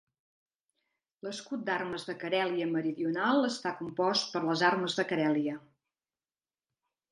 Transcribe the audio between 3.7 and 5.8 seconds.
compost per les armes de Carèlia.